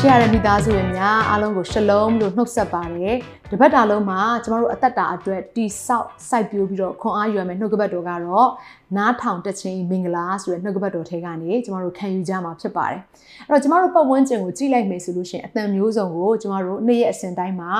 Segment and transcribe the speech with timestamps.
[0.00, 3.14] ချစ်ရတဲ့မိသားစုဝင်များအားလုံးကိုရှလုံးလို့နှုတ်ဆက်ပါတယ်။
[3.50, 8.48] တပတ်တာလုံးမှာကျမတို့အသက်တာအတွက်တိဆောက်စိုက်ပျိုးပြီးတော့ခွန်အားယူရမယ်နှုတ်ကပတ်တော်ကတော့
[8.96, 13.00] နားထောင်တက်ခြင်းမင်္ဂလာဆိုတဲ့နှုတ်ကပတ်တော်ထဲကနေကျမတို့ခံယူကြမှာဖြစ်ပါတယ်။
[13.48, 17.70] အဲ့တော့ကျမတို့ပတ်ဝန်းကျင်ကိုကြည့်လိုက်မယ်ဆိုလို့ရှိရင်အတန်မျိုးစုံကိုကျမတို့နေ့ရက်အစဉ်တိုင်းမှာ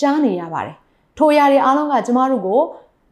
[0.00, 0.76] ကြားနေရပါတယ်။
[1.18, 2.60] ထိုအရာတွေအားလုံးကကျမတို့ကို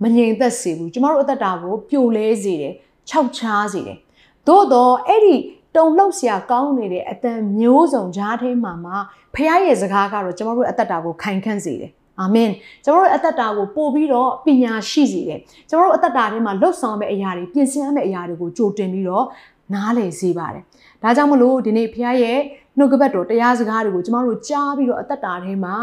[0.02, 2.72] မငြိမ်သက်စေဘူး။ကျမတို့အသက်တာကိုပျိုလဲစေတယ်၊
[3.08, 3.98] ခြောက်ခြားစေတယ်။
[4.46, 5.36] သို့တော့အဲ့ဒီ
[5.78, 8.96] တုံလှုပ်ရှားကောင်းနေတဲ့အတန်မျိုးစုံကြားထဲမှာမှာ
[9.34, 11.90] ဖခင်ရဲ့စကားကတော့ကျွန်တော်တို့အသက်တာကိုခိုင်ခန့်စေတယ်
[12.20, 12.50] အာမင်
[12.84, 15.40] ကျွန်တော်တို့အသက်တာကိုပို့ပြီးတော့ပညာရှိစေတယ်
[15.70, 19.26] ကျွန်တော်တို့အသက်တာထဲမှာလှုပ်ဆောင်မဲ့အရာတွေပြင်ဆင်ရမယ့်အရာတွေကိုကြိုတင်ပြီးတော့
[19.74, 20.62] နားလည်စေပါတယ်
[21.02, 22.38] ဒါကြောင့်မလို့ဒီနေ့ဖခင်ရဲ့
[22.78, 25.76] နှုတ်ကပတ်တော်တရားစကားတွေကိုကျမတို့ကြားပြီးတော့အသက်တာထဲမှာ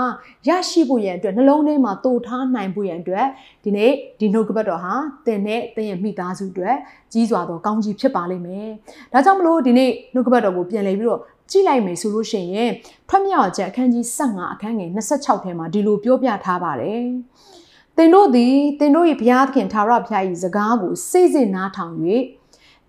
[0.47, 3.27] ရရှိဖို့ရန်အတွက်နှလုံးထဲမှာတိုးထားနိုင်ဖို့ရန်အတွက်
[3.63, 4.93] ဒီနေ့ဒီနှုတ်ကပတ်တော်ဟာ
[5.25, 6.75] သင်နဲ့သင်ရဲ့မိသားစုအတွက်
[7.13, 8.69] ကြီးစွာသောကောင်းကြီးဖြစ်ပါလိမ့်မယ်။
[9.13, 12.71] ဒါကြောင့်မလို့ဒီနေ့နှုတ်ကပတ်တော်ကိုပြန်လည်ပြီးတော့ကြည့်လိုက်မယ်ဆိုလို့ရှိရင်
[13.09, 17.05] ထွက်မြောက်ချက်အခန်းကြီး15အခန်းငယ်26ထဲမှာဒီလိုပြောပြထားပါတယ်။
[17.97, 21.93] သင်တို့သည်သင်တို့၏ဘုရားသခင်ထာဝရဘုရား၏စကားကိုစိတ်စိတ်နားထောင်၍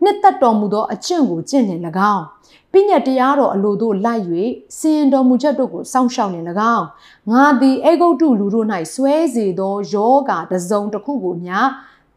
[0.03, 1.77] နှစ်သက်တော်မူသောအကျင့်ကိုကျင့်နေ၎
[2.15, 2.25] င်း
[2.73, 4.23] ပြည့်ညတ်တရားတော်အလိုတို့လိုက်၍
[4.79, 6.41] စီရင်တော်မူချက်တို့ကိုစောင့်ရှောက်နေ၎
[6.75, 6.87] င်း
[7.31, 11.69] ငါသည်အေဂုတ်တုလူတို့၌ဆွဲစေသောယောဂါတစုံတစ်ခုကိုများ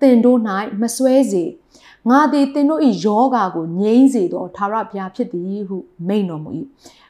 [0.01, 0.39] တင်တို့၌
[0.81, 1.43] မဆွဲစေ
[2.09, 6.51] ငါသည်တင်တို့၏ယောဂါကိုငြိမ်းစေသောသာရဘုရားဖြစ်သည်ဟုမိန့်တော်မူ၏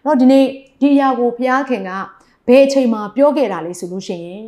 [0.05, 0.45] အဲ့တော့ဒီနေ့
[0.79, 1.91] ဒီအရာကိုဘုရားခင်က
[2.47, 4.45] ဘယ်အချိန်မှာပြောခဲ့တာလဲဆိုလို့ရှိရင်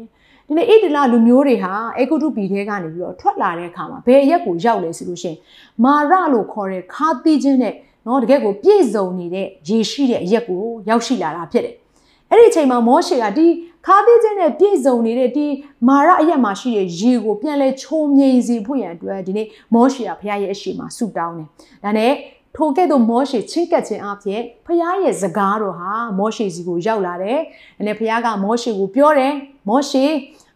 [0.51, 5.37] ဒီနေ့ဣဒလလူမျိုးတွေဟာအေဂုတုပြည်ထဲကနေပြီးတော့ထွက်လာတဲ့အခါမှာဘယ်ရက်ကိုရောက်လဲဆိုလို့ရှိရင်
[5.83, 7.73] မာရလို့ခေါ်တဲ့ခါတိချင်းနဲ့
[8.07, 11.75] နော်တကယ်ကိုပြည့်စုံနေတဲ့ရေရှိတဲ့အရက်ကိုရောက်ရှိလာတာဖြစ်တယ်။
[12.29, 13.47] အဲ့ဒီအချိန်မှာမောရှေကဒီ
[13.85, 15.45] ခါသေးခြင်းနဲ့ပြည့်စုံနေတဲ့ဒီ
[15.87, 21.47] မာရအရက်မှာရှိတဲ့ရေကိုပြန်လဲချုံမြိန်စီဖို့ရန်အတွက်ဒီနေ့မောရှေကဘုရားရဲ့အရှိမှာဆုတောင်းတယ်။
[21.83, 22.11] ဒါနဲ့
[22.55, 27.39] ထိုကဲ့သို့မောရှေချင်းကပ်ခြင်းအပြင်ဖခင်ရဲ့စကားတော်ဟာမောရှေစီကိုရောက်လာတယ်။
[27.77, 29.33] ဒါနဲ့ဖခင်ကမောရှေကိုပြောတယ်
[29.69, 30.05] မောရှေ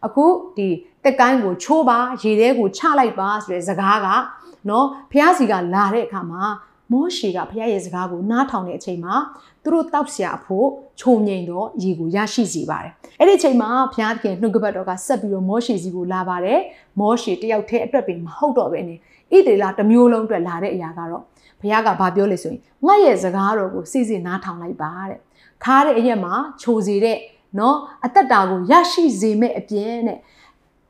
[0.06, 0.25] အခု
[0.57, 0.67] ဒီ
[1.03, 4.07] တက်ကိုင်းကိုချိုးပါရေထဲကိုချလိုက်ပါဆိုတဲ့စကားက
[4.69, 6.44] နော်ဖခင်စီကလာတဲ့အခါမှာ
[6.91, 9.16] မောရှေကဘုရားရဲ့စကားကိုနားထောင်တဲ့အချိန်မှာ
[9.66, 10.68] သူတို့တောက်ဆရာအဖို့
[11.00, 16.59] ခြုံငိန်တော့ရေကိုရရှိစေပါတယ်။အဲ့ဒီအချိန်မှာဘုရားသခင်နှုတ်ကပတ်တော်ကဆက်ပြီးတော့မောရှေစီကိုလာပါတယ်။
[17.00, 21.24] မောရှေတယောက်တည်းအတွက်ပင်မဟုတ်တော့ဘဲနဲ့ဣဒေလာတစ်မျိုးလုံးအတွက်လာတဲ့အရာကတော့
[21.62, 25.20] ဘုရားကဘာပြောလဲဆိုရင်ငါ့ရဲ့စကားတော်ကိုစိစိနားထောင်လိုက်ပါတဲ့။
[25.64, 27.18] ခါတဲ့အရက်မှာခြုံစေတဲ့
[27.59, 30.20] နော်အသက်တာကိုရရှိစေမဲ့အပြင်တဲ့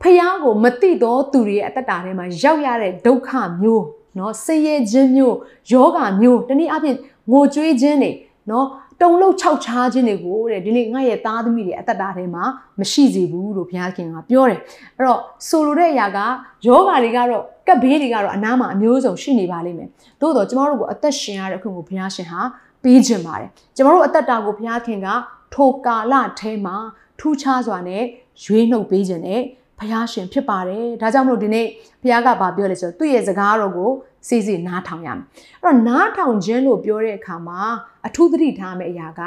[0.01, 3.29] ဖះကိုမတိတော့သူတွေရဲ့အသက်တာထဲမှာရောက်ရတဲ့ဒုက္ခ
[3.61, 3.85] မျိုး
[4.17, 5.37] နော်ဆင်းရဲခြင်းမျိုး
[5.71, 6.97] ယောဂမျိုးတနည်းအားဖြင့်
[7.31, 8.11] ငိုကြွေးခြင်းတွေ
[8.51, 8.65] နော်
[9.01, 12.43] တုံလုံးခြောက်ခြားခြင်းတွေကိုတဲ့ဒီနေ့ငါရဲ့သားသမီးတွေအသက်တာထဲမှာ
[12.79, 14.59] မရှိစေဘူးလို့ဘုရားခင်ကပြောတယ်
[14.97, 16.19] အဲ့တော့ဆိုလိုတဲ့အရာက
[16.67, 19.89] ယောဂတွေကတော့ကပ်ဘေးတွေကတော့အနားမှာအမျိုးစုံရှိနေပါလိမ့်မယ်
[20.21, 22.41] သို့တော့ကျမတို့ကိုအသက်ရှင်ရတဲ့အခုကိုဘုရားရှင်ဟာ
[22.83, 25.07] ပေးခြင်းပါတယ်ကျမတို့အသက်တာကိုဘုရားခင်က
[25.53, 26.75] ထိုကာလထဲမှာ
[27.19, 28.03] ထူးခြားစွာနဲ့
[28.43, 29.41] ရွေးနှုတ်ပေးခြင်းနဲ့
[29.79, 31.67] ဘုရားရှင်ဖြစ်ပါတယ်။ဒါကြောင့်မလို့ဒီနေ့
[32.01, 33.91] ဘုရားကဘာပြောလဲဆိုတော့သူ့ရဲ့စကားတော်ကို
[34.27, 35.21] စီစီနားထောင်ရမယ်။
[35.63, 37.59] အဲ့တော့နားထောင်ခြင်းလို့ပြောတဲ့အခါမှာ
[38.07, 39.21] အထူးသတိထားမယ့်အရာက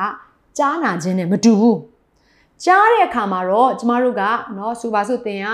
[0.58, 1.76] ကြားနာခြင်းနဲ့မတူဘူး။
[2.64, 4.22] ကြားတဲ့အခါမှာတော့ကျမတို့က
[4.56, 5.48] နော်စူပါစုတင်က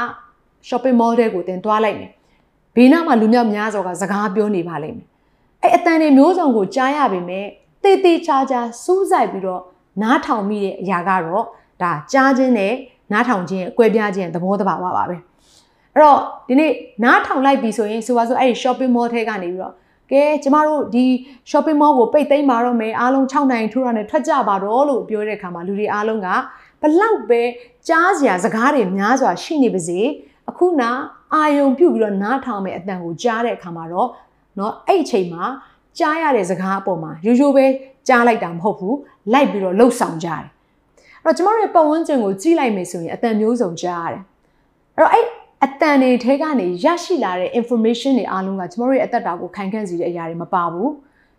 [0.68, 2.10] shopping mall တွေကိုတင်သွားလိုက်မယ်။
[2.74, 5.08] ဘေးနားမှာလူမြောက်များစွာကစကားပြောနေပါလိမ့်မယ်။
[5.62, 7.46] အဲ့အတန်တွေမျိုးစုံကိုကြားရပေမဲ့
[7.82, 9.62] တေးသေးချာချာစူးစိုက်ပြီးတော့
[10.02, 11.44] နားထောင်မိတဲ့အရာကတော့
[11.82, 12.74] ဒါကြားခြင်းနဲ့
[13.11, 15.19] နားထောင်ခြင်းရဲ့အကွဲပြားခြင်းသဘောတဘာဝပါပဲအဲ့
[16.01, 16.17] တော့
[16.47, 16.71] ဒီနေ့
[17.03, 19.73] နားထောင်လိုက်ပြီဆိုရင်ဆိုပါစို့အဲ့ဒီ shopping mall ထဲကနေပြီးတော့
[20.11, 21.05] ကဲကျမတို့ဒီ
[21.49, 26.27] shopping mall ကိုပိတ်သိမ်းပါတော့မယ်အားလုံး6နိုင်ထူရနဲ့ထွက်ကြပါတော့လို့ပြောတဲ့အခါမှာလူတွေအားလုံးက
[26.81, 27.41] ဘလောက်ပဲ
[27.87, 29.99] ကြားစရာစကားတွေများစွာရှိနေပါစေ
[30.49, 30.89] အခုနာ
[31.33, 34.09] အာယုံပြုတ်ပြီးတော့နားထောင်မဲ့အတန်ကိုကြားတဲ့အခါမှာတော့
[34.55, 35.43] เนาะအဲ့အချိန်မှာ
[35.99, 37.65] ကြားရတဲ့စကားအပေါ်မှာရိုးရိုးပဲ
[38.07, 38.97] ကြားလိုက်တာမဟုတ်ဘူး
[39.33, 40.49] လိုက်ပြီးတော့လှုပ်ဆောင်ကြတယ်အဲ့
[41.24, 44.22] တော့ကျမတို့ရဲ့ပတ်ဝန်းကျင်ကိုကြည့်လိုက်မယ်ဆိုရင်အတန်မျိုးစုံကြားရတယ်
[44.96, 45.26] အဲ့တော့အဲ့
[45.64, 50.90] အတန်တွေထဲကနေရရှိလာတဲ့ information တွေအားလုံးကကျမတို့ရဲ့အသက်တာကိုခိုင်ခန့်စေတဲ့အရာတွေမပါဘူး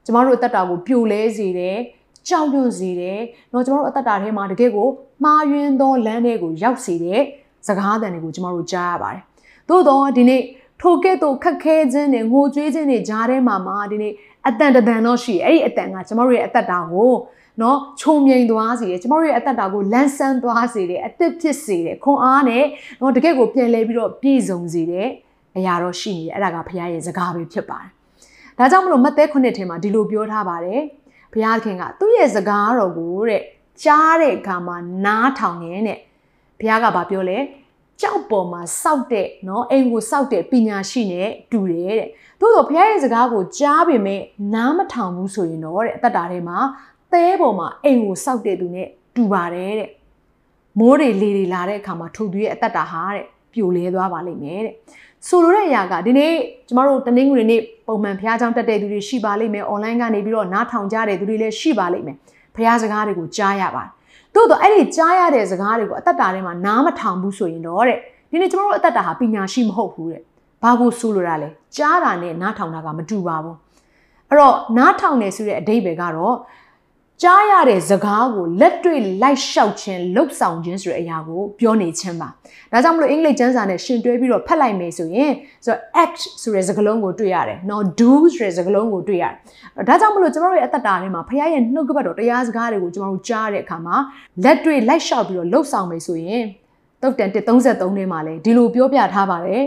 [0.06, 1.78] ကျမတို့အသက်တာကိုပြိုလဲစေတယ်
[2.28, 3.20] ကြောက်ရွံ့စေတယ်။
[3.54, 4.88] တော့ကျမတို့အသက်တာထဲမှာတကယ်ကို
[5.24, 7.22] မှားယွင်းသောလမ်းတွေကိုရောက်စေတဲ့
[7.68, 9.22] စကားသံတွေကိုကျမတို့ကြားရပါတယ်။
[9.70, 10.42] သို့တော့ဒီနေ့
[10.82, 14.14] ထိုကဲ့သို့ခက်ခဲခြင်းတွေငိုကြွေးခြင်းတွေကြားထဲမှာမှာဒီနေ့
[14.48, 17.12] အတန်တန်တော့ရှိအဲ့ဒီအတန်ကကျမတို့ရဲ့အသက်တာကို
[17.63, 22.65] နော်ချုံမြိန်သွားစေတယ်ကျမတို့ရဲ့အသက်တာကိုလန်းဆန်းသွားစေတယ်အသက်ဖြစ်စေတယ်ခွန်အားနဲ့
[23.01, 25.09] နော်တကယ့်ကိုပြန်လဲပြီးတော့ပြည့်စုံစေတယ်
[25.57, 27.91] အရာတော့ရှိနေတယ်အဲ့ဒါကဘုရားရဲ့စကားပဲဖြစ်ပါတယ်
[28.59, 30.81] ဒါကြောင့်မလို့မသက်ခုနှစ်ထဲမှာဒီလိုပြောထားပါတယ်
[31.33, 33.43] ဘုရားခင်ကသူ့ရဲ့စကားတော်ကိုတဲ့
[33.85, 34.77] ကြားတဲ့အခါမှာ
[35.07, 35.99] နားထောင်ရင်တဲ့
[36.61, 37.39] ဘုရားကဗာပြောလဲ
[38.01, 42.09] ကြောက်ပေါ်မှာစောက်တဲ့เนาะအိမ်ကိုစောက်တဲ့ပညာရှိနဲ့တူတယ်တဲ့
[42.41, 44.21] သို့တော့ဘုရားရဲ့စကားကိုကြားပေမဲ့
[44.55, 46.59] နားမထောင်ဘူးဆိုရင်တော့တဲ့အသက်တာထဲမှာ
[47.12, 49.90] သဲပေါ်မှာအိမ်ကိုစောက်တဲ့သူနဲ့တူပါတယ်တဲ့
[50.80, 54.74] မိုးတွေလေတွေလာတဲ့အခါမှာထိုသူရဲ့အသက်တာဟာတဲ့ပြိုလဲသွားပါလိမ့်မယ်တဲ့
[55.28, 56.32] ဆိုလိုတဲ့အရာကဒီနေ့
[56.68, 62.16] ကျမတို့တနင်္ဂနွေနေ့ပုံမှန်ဘုရားကျောင်းတက်တဲ့သူတွေရှိပါလိမ့်မယ်။ online ကနေပြီးတော့နားထောင်ကြတဲ့သူတွေလည်းရှိပါလိမ့်မယ်။
[62.56, 63.92] ဘုရားစကားတွေကိုကြားရပါတယ်။
[64.34, 67.98] သို့တော့အဲ့ဒီကြားရတဲ့စကားတွေကိုအသက်တာထဲမှာနားမထောင်ဘူးဆိုရင်တော့တဲ့
[68.32, 70.22] ဒီနေ့ကျမတို့အသက်တာဟာပညာရှိမဟုတ်ဘူးတဲ့။
[70.64, 73.56] ဘာကိုဆိုလိုတာလဲ။ကြားတာနဲ့နားထောင်တာကမတူပါဘူး။
[74.30, 76.36] အဲ့တော့နားထောင်နေဆိုတဲ့အဓိပ္ပာယ်ကတော့
[77.22, 82.30] ကြားရတဲ့စကားကိုလက်တွေ့လိုက်လျှောက်ခြင်းလှုပ်ဆောင်ခြင်းဆိုတဲ့အရာကိုပြောနေခြင်းပါ
[82.72, 85.32] ဒါကြောင့်မလို့အင်္ဂလိပ်ကျမ်းစာနဲ့ရှင်တွဲပြီးတော့ဖတ်လိုက်မယ်ဆိုရင်
[85.66, 93.96] ဆိုတော့ act ဆိုတဲ့စကားလုံးကိုတွေ့ရတယ်နော် do ဆိုတဲ့စကားလုံးကိုတွေ့ရတယ်ဒါကြောင့်မလို့ကျမတို့ရဲ့အသက်တာထဲမှာဖခင်ရဲ့နှုတ်ကပတ်တော်တရားစကားတွေကိုကျမတို့ကြားတဲ့အခါမှာ
[94.44, 96.44] လက်တွေ့လိုက်လျှောက်ပြီးတော့လှုပ်ဆောင်မယ်ဆိုရင်
[97.02, 99.64] တုတ်တန်133ထဲမှာလည်းဒီလိုပြောပြထားပါတယ်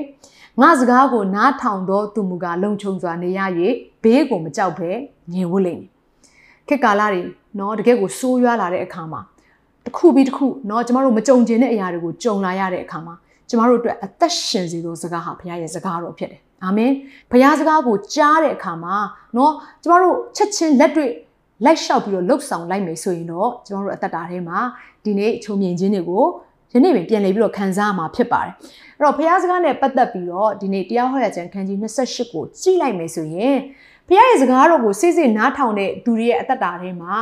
[0.61, 3.41] ငါစကားကိုနားထောင်တော့သူမူကလုံခြုံစွာနေရ၍
[4.03, 4.91] ဘေးကိုမကြောက်ဘဲ
[5.33, 5.91] ညင်ဝတ်လိမ့်မည်
[6.68, 7.22] ခေတ်ကာလတွေ
[7.58, 9.22] เนาะတကယ်ကိုဆိုးရွားလာတဲ့အခါမှာ
[9.86, 13.16] တစ်ခုပြီးတစ်ခုเนาะကျမတို့မကြုံကျင်တဲ့အရာတွေကိုကြုံလာရတဲ့အခါမှာ
[13.50, 16.92] ကျမတို့အတွက်အသက်ရှင်စေသောစကားဟာဘုရားရဲ့စကားတော်ဖြစ်တယ်အာမင်
[17.31, 18.96] ဘုရားစကားကိုကြားတဲ့အခါမှာ
[19.36, 19.52] เนาะ
[19.84, 21.12] ကျမတို့ချက်ချင်းလက်တွေ့
[21.66, 24.60] လိုက်လျှောက်ပြီးတော့လှုပ်ဆောင်လိုက်မယ်ဆိုရင်တော့ကျမတို့အသက်တာထဲမှာ
[25.06, 26.25] ဒီနေ့ချုံမြင်ခြင်းတွေကို
[26.74, 28.54] ယနေ့ပင်ပြန်လည်ပြီးတော့ခံစားမှာဖြစ်ပါတယ်
[28.98, 33.58] အဲ့တော့ဘုရားစကားနဲ့ပတ်သက်ပြီးတော့ဒီနေ့တရားဟောရခြင်းခန်းကြီး28ကိုကြည့်လိုက်မယ်ဆိုရင်
[34.08, 37.16] ဘုရားရဲ့စကားတော်ကိုစိတ်စိတ်နားထောင်တဲ့သူတွေရဲ့အသက်တာထဲမှာ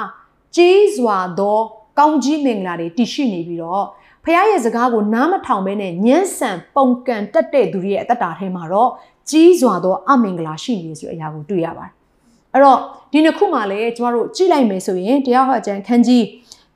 [0.56, 1.60] ကြီးစွာသော
[2.00, 3.86] ကောင်းကြီးမင်္ဂလာတွေတည်ရှိနေပြီးတော့
[4.24, 8.90] ဖခင်ရဲ့စကားကိုနားမထောင်ဘဲနဲ့ညှင်းဆန်ပုံကန်တက်တဲ့သူတွေရဲ့အသက်တာထဲမှာတော့
[9.30, 11.94] ကြီးစွာသောအမင်္ဂလာရှိနေဆိုတဲ့အရာကိုတွေ့ရပါတယ်။
[12.54, 12.80] အဲ့တော့
[13.12, 16.26] ဒီနှစ်ခုမှလည်းကျမတို့ကြည့်လိုက်မယ်ဆိုရင်တရားဟောကျမ်းခန်းကြီး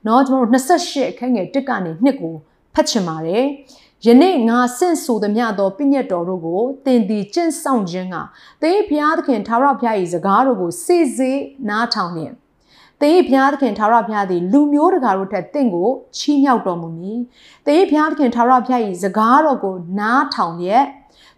[0.04, 2.34] เนาะကျမတို့28အခန်းငယ်1ကနေ2ကို
[2.74, 3.44] ဖတ်ချင်ပါတယ်။
[4.05, 8.15] ယနေ့ငါဆင့်ဆိုသမျှသောပြည့်ညတ်တော်တို့ကိုသင်သည်ကျင့်ဆောင်ခြင်းက
[8.61, 11.31] သင်ဘုရားသခင်ထာဝရဘုရား၏စကားတော်ကိုစေစေ
[11.69, 12.33] နားထောင်နှင့်
[13.01, 17.19] သင်၏ဘုရားသခင်ထာဝရဘုရားသည်လူမျိုးတကာတို့ထက်တင့်ကိုချီးမြှောက်တော်မူမည်။
[17.65, 20.85] သင်၏ဘုရားသခင်ထာဝရဘုရား၏စကားတော်ကိုနားထောင်လျက်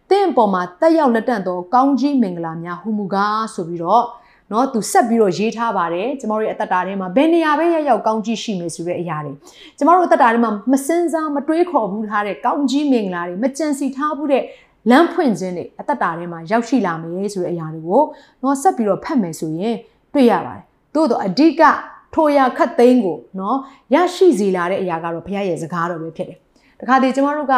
[0.09, 4.05] တင့်အပေါ်မှာတက်ရောက်လက်တန့်သောကောင်းကြီးမင်္ဂလာများဟူမူကားဆိုပြီးတော့
[4.52, 9.32] เนาะသူဆက်ပြီးတော့ရေးထားပါတယ်ကျမတို့ရဲ့အသက်တာထဲမှာဘယ်နေရာပဲရောက်ရောက်ကောင်းကြီးရှိမယ်ဆိုတဲ့အရာတွေ
[9.78, 14.42] ကျမတို့အသက်တာထဲမှာမစင်စားမတွေးခေါ်ဘူးထားတဲ့ကောင်းကြီးမင်္ဂလာတွေမကြံစီထားဘူးတဲ့
[14.90, 18.02] လမ်းဖွင့်ခြင်းတွေအသက်တာထဲမှာရောက်ရှိလာမယ်ဆိုတဲ့အရာတွေကို
[18.40, 19.76] เนาะဆက်ပြီးတော့ဖတ်မယ်ဆိုရင်
[20.12, 20.64] တွေ့ရပါတယ်
[20.94, 21.62] သို့တော့အဓိက
[22.14, 23.56] ထိုရာခတ်သိမ်းကိုเนาะ
[23.94, 26.38] ရရှိစေလာတဲ့အရာကတော့ဘုရားရဲ့စကားတော်ပဲဖြစ်တယ်။
[26.80, 27.54] တခါတည်းကျမတို့က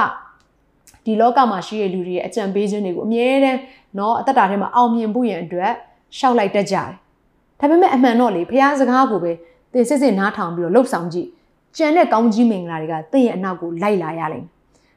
[1.05, 3.59] ဒီလောကမှာရှိတဲ့လူတွေရဲ့အကြံပေးခြင်းတွေကိုအမြဲတမ်း
[3.97, 5.73] เนาะအသက်တာထဲမှာအောင်မြင်ဖို့ရန်အတွက်
[6.18, 6.90] ရှောက်လိုက်တတ်ကြတယ်။
[7.60, 9.32] ဒါပေမဲ့အမှန်တော့လေဘုရားစကားကိုပဲ
[9.74, 11.28] သင်စစ်စစ်နားထောင်ပြီးတော့လှုပ်ဆောင်ကြည့်။
[11.78, 14.52] ကြံတဲ့ကောင်းကြီးမင်္ဂလာတွေကသင်ရဲ့အနောက်ကိုလိုက်လာရလိမ့်မယ်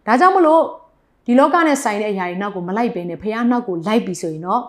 [0.06, 0.62] ။ဒါကြောင့်မလို့
[1.26, 4.62] ဒီလောကနဲ့ဆိုင်တဲ့အရာတွေနောက်ကိုမလိုက်ဘဲနဲ့ဘုရားနောက်ကိုလိုက်ပြီဆိုရင်တော့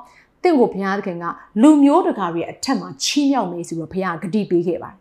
[0.44, 1.26] တင့်ကိုဘုရားသခင်က
[1.62, 4.98] လူမျိုးတကာတွေအထက်မှာချီးမြှောက်မယ်ဆိုတော့ဘုရားဂတိပေးခဲ့ပါတယ်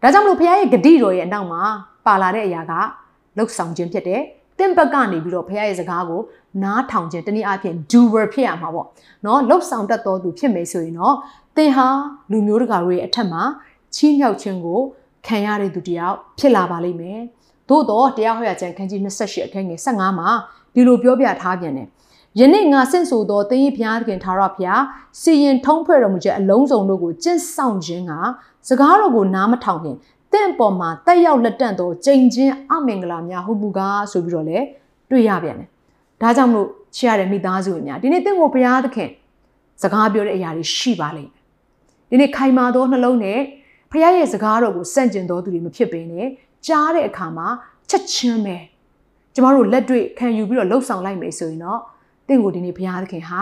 [0.02, 1.62] ။ဒါကြောင့်မလို့ဘုရားရဲ့ဂတိတော်ရဲ့အနောက်မှာ
[2.06, 2.72] ပါလာတဲ့အရာက
[3.36, 6.20] လှုပ်ဆောင်ခြင်းဖြစ်တယ်။တ င့်ဘက်ကနေပြီးတော့ဘုရားရဲ့စကားကို
[6.62, 8.86] နားထောင်ခြင်းတနည်းအားဖြင့် doer ဖြစ်ရမှာပေါ့။
[9.26, 11.14] နော်လှုပ်ဆောင်တတ်တော်သူဖြစ်မယ်ဆိုရင်တော့
[11.56, 11.86] သင်ဟာ
[12.30, 13.42] လူမျိုးတကာတွေရဲ့အထက်မှာ
[13.94, 14.80] ချီးမြှောက်ခြင်းကို
[15.26, 17.20] ခံရတဲ့သူတယောက်ဖြစ်လာပါလိမ့်မယ်။
[17.68, 20.28] သို့တော့တရားဟောရခြင်းခန်းကြီး28အခန်းငယ်15မှာ
[20.74, 21.88] ဒီလိုပြောပြထားပြန်တယ်
[22.40, 24.82] ယနေ့ငါဆင့်ဆိုသောသင်၏ဘုရားသခင်ထာဝရဘုရား
[25.20, 28.12] စီရင်ထုံးဖွဲ့တော်မူချက်အလုံးစုံတို့ကိုကျင့်ဆောင်ခြင်းက
[28.68, 29.96] စကားတော်ကိုနားမထောင်ခင်
[30.34, 34.58] တင့်ပေါ်မှာတက်ရောက်လက်တန့်သောကြိမ်ချင်းအမင်္ဂလာများဟုမူကားဆိုပြီးတော့လေ
[35.10, 35.68] တွေ့ရပြန်တယ်။
[36.20, 39.10] ဒါကြောင့်မလို့ချစ်ရတဲ့မိသားစုတွေများဒီနေ့တင့်ကိုဘုရားသခင်
[39.82, 41.42] စကားပြောတဲ့အရာတွေရှိပါလိမ့်မယ်။
[42.10, 43.40] ဒီနေ့ခိုင်မာသောနှလုံးနဲ့
[43.92, 46.26] ဘုရားရဲ့စကားတော်ကိုစန့်ကျင်တော်သူတွေမဖြစ်ပေနဲ့
[46.66, 47.48] ကြားတဲ့အခါမှာ
[47.90, 48.56] ချက်ချင်းပဲ
[49.34, 51.80] ကျမတို့လက်တွေ့ခံယူပြီးတော့လှုပ်ဆောင်လိုက်မယ်ဆိုရင်တော့
[52.28, 53.40] တင့်ကိုဒီနေ့ဘုရားသခင်ဟာ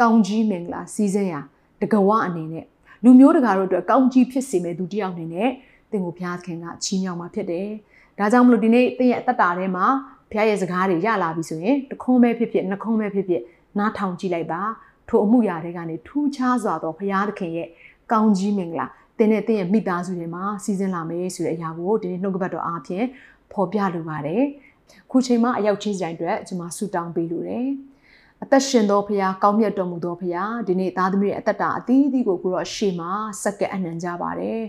[0.00, 1.40] ကောင်းကြီးမင်္ဂလာစီးစင်းရာ
[1.80, 2.64] တကဝအနေနဲ့
[3.04, 5.50] လူမျိုးတကာတို့အတွက်ကောင်းကြီးဖြစ်စေမဲ့သူတယောက်အနေနဲ့
[5.90, 7.68] တင့်ကိုဘုရားသခင်ကချီးမြှောက်มาဖြစ်တယ်။
[8.18, 9.86] ဒါကြောင့်မလို့ဒီနေ့တင့်ရဲ့အသက်တာထဲမှာ
[10.30, 13.42] ဘုရားရဲ့စကားတွေရလာပြီဆိုရင်တခွန်းပဲဖြစ်ဖြစ်နှခွန်းပဲဖြစ်ဖြစ်
[13.78, 14.62] နားထောင်ကြည့်လိုက်ပါ
[15.08, 17.68] ထိုအမှုရာတွေကနေထူးခြားစွာသောဘုရားသခင်ရဲ့
[18.12, 18.86] ကောင်းကြီးမင်္ဂလာ
[19.18, 23.06] တင်းနဲ့တင်းရဲ့မိသားစုတွေမှာစီစဉ်လာမယ်ဆိုတဲ့အရာကိုဒီနေ့နှုတ်ကပတ်တော်အားဖြင့်
[23.52, 24.42] ဖော်ပြလိုပါတယ်။
[25.10, 27.66] ခုချိန်မှာအရောက်ချင်းဆိုင်အတွက်ကျွန်မဆုတောင်းပေးလိုတယ်။
[28.42, 33.12] အသက်ရှင်သောဖခင်ကောင်းမြတ်တော်မူသောဖခင်ဒီနေ့သားသမီးရဲ့အသက်တာအသီးသီးကိုကိုတော့ရှေ့မှာ
[33.42, 34.60] စက္ကပ်အနှံကြပါတယ်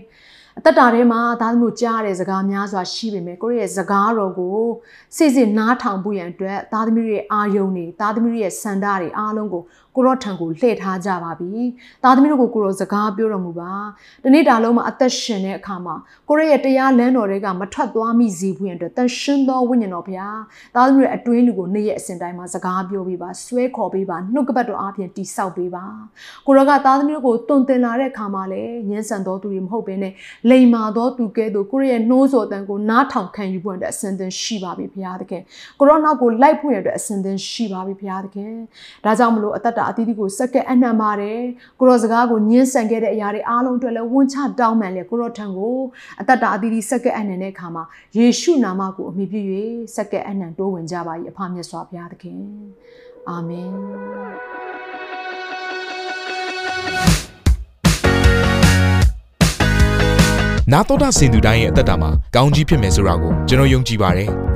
[0.58, 4.58] အသက်တာထဲမှာသားသမီးတို့ကြားရတဲ့စကားများစွာရှိပေမဲ့ကိုယ့်ရဲ့စကားတော်ကို
[5.16, 9.62] စိစိနားထောင်ဖို့ရန်အတွက်သားသမီးတွေရဲ့အာယုံတွေသားသမီးတွေရဲ့စန္ဒတွေအားလုံးကို
[9.96, 11.52] ကိုရော့ထံကိုလှည့်ထားကြပါပြီ။
[12.02, 13.72] သားသမီးတို့ကိုကိုရောစကားပြောတော်မူပါ။
[14.22, 15.94] ဒီနေ့ဒါလုံးမှာအသက်ရှင်တဲ့အခါမှာ
[16.28, 20.40] ကိုရောရဲ့တရားလမ်းတော်တွေကမထွက်သွားမိစေဘူးရင်အတွက်တန်ရှင်းသောဝိညာဉ်တော်ဘုရား
[20.74, 25.84] သားသမီးတွေအတွင်းလူကိုနေ့ရက်အစဉ်တိုင်းမှာစကားပြောပေးပါဆွဲခေါ်ပေးပါနှုတ်ကပတ်တော်အပြင်တိဆောက်ပေးပါ။
[26.46, 30.12] ကိုရောကသားသမီးတို့ကိုတုံတင်လာတဲ့အခါမှာလည်းညှဉ်းဆန်တော်သူတွေမဟုတ်ဘဲနဲ့
[30.50, 35.42] လိမ်မာသောသူကဲ့သို့ကိုရောရဲ့နှိုးဆော်တန်ကိုနားထောင်ခံယူဖို့အတွက်အစဉ်သင်ရှိပါပြီဘုရားသခင်။
[35.78, 38.52] ကိုရောနောက်ကိုလိုက်ဖို့ရအတွက်အစဉ်သင်ရှိပါပြီဘုရားသခင်။
[39.04, 41.40] ဒါကြောင့်မလို့အသက်တာအသီးသီးကိုစက္ကန့်အနှံပါတယ်
[41.78, 45.76] ကိုရောစကားကိုညှင်းဆန်ခဲ့တဲ့အရာတွေအားလုံးအတွက်လည်းဝန်ချတောင်းပန်လေကိုရောထံကို
[46.20, 47.84] အသက်တာအသီးသီးစက္ကန့်အနှံတဲ့အခါမှာ
[48.16, 49.40] ယေရှုနာမကိုအမိပြု၍
[49.96, 52.40] စက္ကန့်အနှံတိုးဝင်ကြပါ၏အဖမြတ်စွာဘုရားသခင်
[53.28, 53.70] အာမင်
[60.72, 64.30] နာတော်တာစင်သူတိုင်းရဲ့အသက်တာမှာကောင်းကြီးဖြစ်မယ်ဆိုတာကိုကျွန်တော်ယုံကြည်ပါတယ်။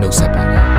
[0.00, 0.75] နှုတ်ဆက်ပါတယ်